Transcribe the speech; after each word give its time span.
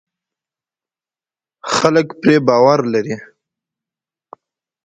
خلک 1.73 2.07
پرې 2.21 2.35
باور 2.47 2.79
لري. 2.93 3.15